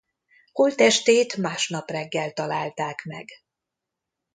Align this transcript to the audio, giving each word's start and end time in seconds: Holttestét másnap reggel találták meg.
Holttestét 0.51 1.37
másnap 1.37 1.89
reggel 1.89 2.33
találták 2.33 3.03
meg. 3.05 3.27